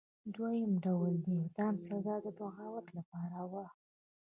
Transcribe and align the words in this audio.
دویم 0.35 0.71
ډول 0.85 1.13
د 1.25 1.27
اعدام 1.41 1.75
سزا 1.87 2.15
د 2.25 2.27
بغاوت 2.37 2.87
لپاره 2.97 3.39
وه. 3.51 3.65